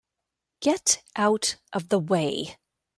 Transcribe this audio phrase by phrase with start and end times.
[0.61, 2.57] Get out of the way!